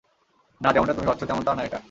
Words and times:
না, 0.61 0.69
যেমনটা 0.73 0.93
তুমি 0.93 1.07
ভাবছো 1.07 1.25
তেমনটা 1.25 1.51
না 1.57 1.63
এটা। 1.63 1.79